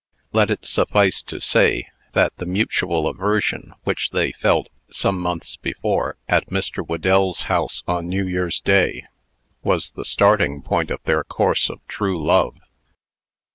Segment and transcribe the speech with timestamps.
[0.31, 6.17] Let it suffice to say, that the mutual aversion which they felt, some months before,
[6.27, 6.83] at Mr.
[6.83, 9.05] Whedell's house, on New Year's day,
[9.61, 12.55] was the starting point in their course of true love.